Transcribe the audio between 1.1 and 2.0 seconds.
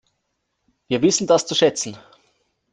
das zu schätzen.